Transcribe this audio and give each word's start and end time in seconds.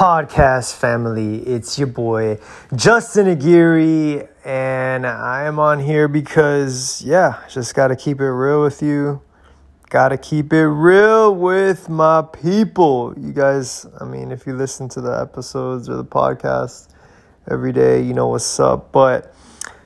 podcast 0.00 0.74
family? 0.76 1.40
It's 1.46 1.78
your 1.78 1.86
boy 1.86 2.38
Justin 2.74 3.26
Aguirre, 3.26 4.26
and 4.46 5.06
I 5.06 5.44
am 5.44 5.58
on 5.58 5.78
here 5.78 6.08
because, 6.08 7.02
yeah, 7.02 7.42
just 7.50 7.74
got 7.74 7.88
to 7.88 7.96
keep 7.96 8.18
it 8.18 8.30
real 8.30 8.62
with 8.62 8.80
you. 8.80 9.20
Got 9.90 10.08
to 10.08 10.16
keep 10.16 10.54
it 10.54 10.66
real 10.68 11.34
with 11.34 11.90
my 11.90 12.22
people. 12.22 13.12
You 13.20 13.34
guys, 13.34 13.84
I 14.00 14.06
mean, 14.06 14.32
if 14.32 14.46
you 14.46 14.56
listen 14.56 14.88
to 14.88 15.02
the 15.02 15.20
episodes 15.20 15.86
or 15.90 15.96
the 15.96 16.04
podcast 16.06 16.88
every 17.50 17.74
day, 17.74 18.00
you 18.00 18.14
know 18.14 18.28
what's 18.28 18.58
up. 18.58 18.92
But 18.92 19.34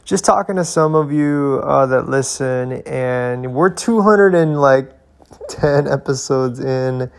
just 0.04 0.24
talking 0.24 0.54
to 0.54 0.64
some 0.64 0.94
of 0.94 1.10
you 1.10 1.60
uh, 1.64 1.86
that 1.86 2.08
listen, 2.08 2.82
and 2.86 3.52
we're 3.52 3.74
200 3.74 4.36
and 4.36 4.60
like 4.60 4.92
10 5.48 5.88
episodes 5.88 6.60
in, 6.60 7.10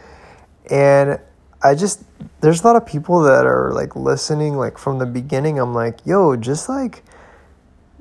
and 0.71 1.20
I 1.61 1.75
just 1.75 2.03
there's 2.41 2.61
a 2.61 2.67
lot 2.67 2.75
of 2.75 2.85
people 2.85 3.21
that 3.23 3.45
are 3.45 3.71
like 3.73 3.95
listening 3.95 4.57
like 4.57 4.77
from 4.77 4.99
the 4.99 5.05
beginning. 5.05 5.59
I'm 5.59 5.73
like, 5.73 6.05
yo, 6.05 6.35
just 6.35 6.70
like 6.70 7.03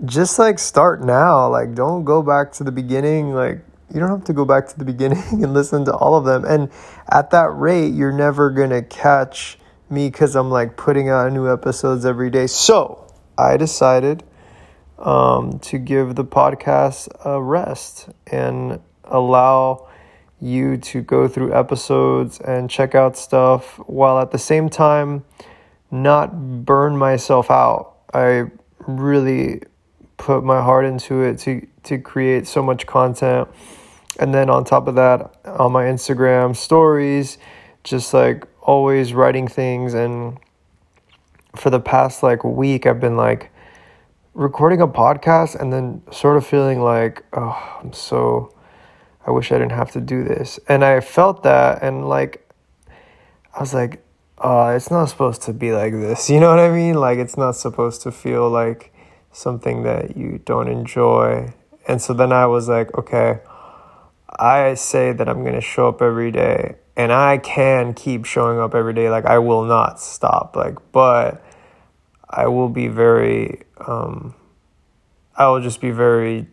just 0.04 0.38
like 0.38 0.58
start 0.58 1.02
now. 1.02 1.48
Like 1.48 1.74
don't 1.74 2.04
go 2.04 2.22
back 2.22 2.52
to 2.52 2.64
the 2.64 2.72
beginning. 2.72 3.32
Like 3.32 3.64
you 3.92 4.00
don't 4.00 4.10
have 4.10 4.24
to 4.24 4.32
go 4.32 4.44
back 4.44 4.68
to 4.68 4.78
the 4.78 4.84
beginning 4.92 5.42
and 5.44 5.54
listen 5.54 5.84
to 5.86 5.94
all 5.94 6.16
of 6.16 6.24
them. 6.24 6.44
And 6.44 6.70
at 7.10 7.30
that 7.30 7.54
rate, 7.54 7.94
you're 7.94 8.12
never 8.12 8.50
gonna 8.50 8.82
catch 8.82 9.58
me 9.90 10.08
because 10.10 10.34
I'm 10.34 10.50
like 10.50 10.76
putting 10.76 11.08
out 11.08 11.32
new 11.32 11.50
episodes 11.50 12.04
every 12.04 12.30
day. 12.30 12.46
So 12.46 13.06
I 13.38 13.56
decided 13.56 14.24
um, 14.98 15.58
to 15.60 15.78
give 15.78 16.14
the 16.14 16.24
podcast 16.24 17.08
a 17.24 17.40
rest 17.42 18.08
and 18.26 18.80
allow 19.04 19.88
you 20.44 20.76
to 20.76 21.00
go 21.00 21.26
through 21.26 21.54
episodes 21.54 22.38
and 22.40 22.68
check 22.68 22.94
out 22.94 23.16
stuff 23.16 23.78
while 23.86 24.18
at 24.18 24.30
the 24.30 24.38
same 24.38 24.68
time 24.68 25.24
not 25.90 26.64
burn 26.64 26.96
myself 26.96 27.50
out. 27.50 27.94
I 28.12 28.44
really 28.86 29.62
put 30.16 30.44
my 30.44 30.60
heart 30.60 30.84
into 30.84 31.22
it 31.22 31.38
to 31.40 31.66
to 31.84 31.98
create 31.98 32.46
so 32.46 32.62
much 32.62 32.86
content. 32.86 33.48
And 34.18 34.32
then 34.34 34.48
on 34.48 34.64
top 34.64 34.86
of 34.86 34.94
that, 34.94 35.34
on 35.44 35.72
my 35.72 35.84
Instagram 35.84 36.54
stories, 36.54 37.38
just 37.82 38.14
like 38.14 38.46
always 38.60 39.12
writing 39.12 39.48
things 39.48 39.94
and 39.94 40.38
for 41.54 41.70
the 41.70 41.80
past 41.80 42.22
like 42.22 42.42
week 42.42 42.86
I've 42.86 43.00
been 43.00 43.16
like 43.16 43.50
recording 44.32 44.80
a 44.80 44.88
podcast 44.88 45.54
and 45.54 45.72
then 45.72 46.02
sort 46.10 46.36
of 46.36 46.46
feeling 46.46 46.80
like 46.80 47.24
oh, 47.34 47.80
I'm 47.82 47.92
so 47.92 48.53
I 49.26 49.30
wish 49.30 49.50
I 49.52 49.58
didn't 49.58 49.72
have 49.72 49.90
to 49.92 50.00
do 50.00 50.22
this. 50.22 50.60
And 50.68 50.84
I 50.84 51.00
felt 51.00 51.42
that 51.44 51.82
and 51.82 52.08
like 52.08 52.48
I 53.54 53.60
was 53.60 53.72
like, 53.72 54.02
uh, 54.38 54.74
it's 54.76 54.90
not 54.90 55.06
supposed 55.06 55.42
to 55.42 55.52
be 55.52 55.72
like 55.72 55.92
this. 55.92 56.28
You 56.34 56.40
know 56.40 56.50
what 56.50 56.58
I 56.58 56.70
mean? 56.70 56.94
Like 56.94 57.18
it's 57.18 57.36
not 57.36 57.56
supposed 57.56 58.02
to 58.02 58.12
feel 58.12 58.50
like 58.50 58.92
something 59.32 59.82
that 59.84 60.16
you 60.16 60.40
don't 60.44 60.68
enjoy. 60.68 61.52
And 61.88 62.00
so 62.00 62.12
then 62.12 62.32
I 62.32 62.46
was 62.46 62.68
like, 62.68 62.96
okay, 62.98 63.40
I 64.28 64.74
say 64.74 65.12
that 65.12 65.28
I'm 65.28 65.42
going 65.42 65.54
to 65.54 65.60
show 65.60 65.88
up 65.88 66.02
every 66.02 66.30
day 66.30 66.76
and 66.96 67.12
I 67.12 67.38
can 67.38 67.94
keep 67.94 68.24
showing 68.24 68.58
up 68.58 68.74
every 68.74 68.92
day. 68.92 69.08
Like 69.08 69.24
I 69.24 69.38
will 69.38 69.64
not 69.64 70.00
stop. 70.00 70.56
Like, 70.56 70.76
but 70.92 71.44
I 72.28 72.48
will 72.48 72.68
be 72.68 72.88
very, 72.88 73.62
um, 73.86 74.34
I 75.36 75.48
will 75.48 75.60
just 75.60 75.80
be 75.80 75.90
very 75.90 76.48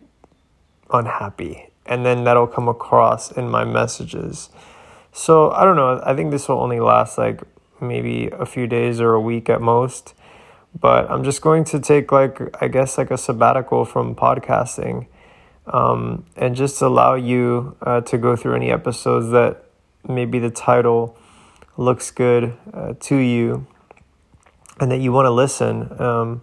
unhappy 0.90 1.71
and 1.86 2.04
then 2.06 2.24
that'll 2.24 2.46
come 2.46 2.68
across 2.68 3.32
in 3.32 3.48
my 3.48 3.64
messages. 3.64 4.50
So 5.12 5.50
I 5.50 5.64
don't 5.64 5.76
know. 5.76 6.02
I 6.04 6.14
think 6.14 6.30
this 6.30 6.48
will 6.48 6.60
only 6.60 6.80
last 6.80 7.18
like 7.18 7.42
maybe 7.80 8.28
a 8.32 8.46
few 8.46 8.66
days 8.66 9.00
or 9.00 9.14
a 9.14 9.20
week 9.20 9.50
at 9.50 9.60
most. 9.60 10.14
But 10.78 11.10
I'm 11.10 11.22
just 11.22 11.42
going 11.42 11.64
to 11.64 11.80
take 11.80 12.12
like 12.12 12.40
I 12.62 12.68
guess 12.68 12.96
like 12.96 13.10
a 13.10 13.18
sabbatical 13.18 13.84
from 13.84 14.14
podcasting, 14.14 15.06
um, 15.66 16.24
and 16.34 16.56
just 16.56 16.80
allow 16.80 17.14
you 17.14 17.76
uh, 17.82 18.00
to 18.02 18.16
go 18.16 18.36
through 18.36 18.54
any 18.54 18.70
episodes 18.70 19.30
that 19.32 19.64
maybe 20.08 20.38
the 20.38 20.50
title 20.50 21.18
looks 21.76 22.10
good 22.10 22.56
uh, 22.72 22.94
to 23.00 23.16
you, 23.16 23.66
and 24.80 24.90
that 24.90 25.00
you 25.00 25.12
want 25.12 25.26
to 25.26 25.30
listen. 25.30 26.00
Um, 26.00 26.42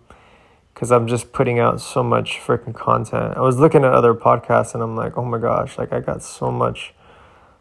because 0.79 0.93
I'm 0.93 1.07
just 1.07 1.33
putting 1.33 1.59
out 1.59 1.81
so 1.81 2.01
much 2.01 2.39
freaking 2.39 2.73
content. 2.73 3.35
I 3.35 3.41
was 3.41 3.57
looking 3.57 3.83
at 3.83 3.91
other 3.91 4.13
podcasts 4.13 4.73
and 4.73 4.81
I'm 4.81 4.95
like, 4.95 5.17
oh 5.17 5.25
my 5.25 5.37
gosh, 5.37 5.77
like 5.77 5.91
I 5.91 5.99
got 5.99 6.23
so 6.23 6.51
much 6.51 6.93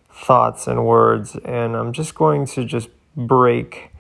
thoughts 0.09 0.69
and 0.69 0.87
words, 0.87 1.35
and 1.45 1.75
I'm 1.75 1.93
just 1.93 2.15
going 2.15 2.47
to 2.47 2.65
just 2.65 2.89
break 3.17 3.91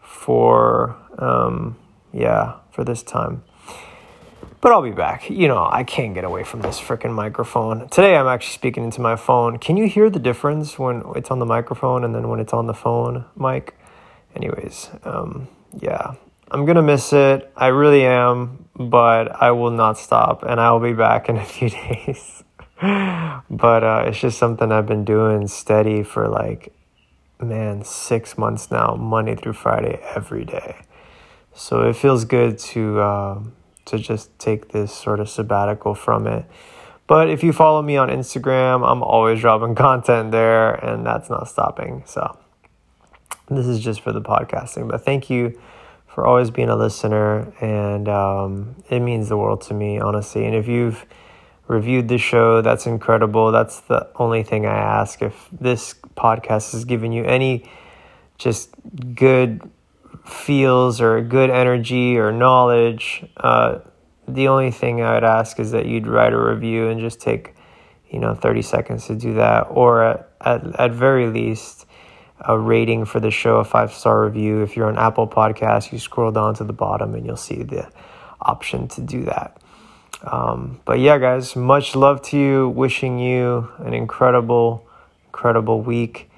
for, 0.00 0.96
um, 1.18 1.76
yeah, 2.10 2.54
for 2.70 2.84
this 2.84 3.02
time. 3.02 3.44
But 4.62 4.72
I'll 4.72 4.80
be 4.80 4.92
back. 4.92 5.28
You 5.28 5.46
know, 5.46 5.68
I 5.70 5.84
can't 5.84 6.14
get 6.14 6.24
away 6.24 6.42
from 6.42 6.62
this 6.62 6.80
freaking 6.80 7.12
microphone. 7.12 7.86
Today 7.90 8.16
I'm 8.16 8.26
actually 8.26 8.54
speaking 8.54 8.82
into 8.82 9.02
my 9.02 9.16
phone. 9.16 9.58
Can 9.58 9.76
you 9.76 9.86
hear 9.86 10.08
the 10.08 10.18
difference 10.18 10.78
when 10.78 11.02
it's 11.16 11.30
on 11.30 11.38
the 11.38 11.46
microphone 11.46 12.02
and 12.02 12.14
then 12.14 12.28
when 12.28 12.40
it's 12.40 12.54
on 12.54 12.66
the 12.66 12.72
phone 12.72 13.26
mic? 13.36 13.78
Anyways, 14.34 14.88
um, 15.04 15.48
yeah, 15.78 16.14
I'm 16.50 16.64
gonna 16.64 16.82
miss 16.82 17.12
it. 17.12 17.50
I 17.56 17.66
really 17.68 18.04
am, 18.04 18.68
but 18.74 19.30
I 19.40 19.50
will 19.50 19.70
not 19.70 19.98
stop, 19.98 20.42
and 20.42 20.58
I 20.58 20.72
will 20.72 20.80
be 20.80 20.94
back 20.94 21.28
in 21.28 21.36
a 21.36 21.44
few 21.44 21.68
days. 21.68 22.42
but 22.80 23.84
uh, 23.84 24.04
it's 24.06 24.18
just 24.18 24.38
something 24.38 24.72
I've 24.72 24.86
been 24.86 25.04
doing 25.04 25.46
steady 25.48 26.02
for 26.02 26.28
like, 26.28 26.72
man, 27.40 27.84
six 27.84 28.38
months 28.38 28.70
now, 28.70 28.94
Monday 28.94 29.34
through 29.34 29.54
Friday, 29.54 30.00
every 30.14 30.44
day. 30.44 30.76
So 31.54 31.82
it 31.82 31.96
feels 31.96 32.24
good 32.24 32.58
to 32.58 33.00
uh, 33.00 33.40
to 33.86 33.98
just 33.98 34.38
take 34.38 34.70
this 34.70 34.94
sort 34.94 35.20
of 35.20 35.28
sabbatical 35.28 35.94
from 35.94 36.26
it. 36.26 36.46
But 37.06 37.28
if 37.28 37.42
you 37.42 37.52
follow 37.52 37.82
me 37.82 37.96
on 37.96 38.08
Instagram, 38.08 38.90
I'm 38.90 39.02
always 39.02 39.40
dropping 39.40 39.74
content 39.86 40.30
there, 40.30 40.72
and 40.72 41.04
that's 41.04 41.28
not 41.28 41.46
stopping. 41.48 42.04
So 42.06 42.38
this 43.50 43.66
is 43.66 43.80
just 43.80 44.00
for 44.00 44.12
the 44.12 44.22
podcasting. 44.22 44.88
But 44.88 45.04
thank 45.04 45.28
you 45.28 45.58
for 46.18 46.26
always 46.26 46.50
being 46.50 46.68
a 46.68 46.74
listener, 46.74 47.52
and 47.60 48.08
um, 48.08 48.74
it 48.90 48.98
means 48.98 49.28
the 49.28 49.36
world 49.36 49.60
to 49.60 49.72
me, 49.72 50.00
honestly. 50.00 50.44
And 50.44 50.52
if 50.52 50.66
you've 50.66 51.06
reviewed 51.68 52.08
the 52.08 52.18
show, 52.18 52.60
that's 52.60 52.88
incredible. 52.88 53.52
That's 53.52 53.78
the 53.82 54.10
only 54.16 54.42
thing 54.42 54.66
I 54.66 54.76
ask. 54.76 55.22
If 55.22 55.46
this 55.52 55.94
podcast 56.16 56.72
has 56.72 56.84
given 56.84 57.12
you 57.12 57.22
any 57.22 57.70
just 58.36 58.70
good 59.14 59.70
feels 60.26 61.00
or 61.00 61.20
good 61.20 61.50
energy 61.50 62.18
or 62.18 62.32
knowledge, 62.32 63.24
uh, 63.36 63.78
the 64.26 64.48
only 64.48 64.72
thing 64.72 65.00
I 65.00 65.14
would 65.14 65.22
ask 65.22 65.60
is 65.60 65.70
that 65.70 65.86
you'd 65.86 66.08
write 66.08 66.32
a 66.32 66.40
review 66.40 66.88
and 66.88 66.98
just 66.98 67.20
take, 67.20 67.54
you 68.10 68.18
know, 68.18 68.34
30 68.34 68.62
seconds 68.62 69.06
to 69.06 69.14
do 69.14 69.34
that, 69.34 69.68
or 69.70 70.02
at, 70.02 70.32
at, 70.40 70.80
at 70.80 70.90
very 70.90 71.28
least, 71.28 71.86
a 72.40 72.58
rating 72.58 73.04
for 73.04 73.20
the 73.20 73.30
show, 73.30 73.56
a 73.56 73.64
five 73.64 73.92
star 73.92 74.24
review. 74.24 74.62
If 74.62 74.76
you're 74.76 74.88
on 74.88 74.98
Apple 74.98 75.26
Podcasts, 75.26 75.92
you 75.92 75.98
scroll 75.98 76.30
down 76.30 76.54
to 76.56 76.64
the 76.64 76.72
bottom 76.72 77.14
and 77.14 77.26
you'll 77.26 77.36
see 77.36 77.62
the 77.62 77.90
option 78.40 78.88
to 78.88 79.00
do 79.00 79.24
that. 79.24 79.60
Um, 80.22 80.80
but 80.84 80.98
yeah, 80.98 81.18
guys, 81.18 81.54
much 81.56 81.94
love 81.94 82.22
to 82.22 82.38
you. 82.38 82.68
Wishing 82.68 83.18
you 83.18 83.70
an 83.78 83.94
incredible, 83.94 84.86
incredible 85.26 85.80
week. 85.80 86.30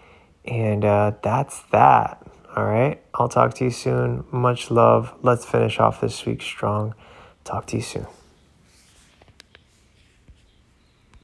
And 0.45 0.85
uh, 0.85 1.13
that's 1.23 1.61
that. 1.73 2.23
All 2.57 2.65
right. 2.65 3.01
I'll 3.15 3.29
talk 3.29 3.55
to 3.55 3.65
you 3.65 3.71
soon. 3.71 4.25
Much 4.31 4.71
love. 4.71 5.15
Let's 5.23 5.45
finish 5.45 5.79
off 5.79 6.01
this 6.01 6.27
week 6.27 6.43
strong. 6.43 6.95
Talk 7.45 7.67
to 7.67 7.77
you 7.77 7.83
soon. 7.83 8.20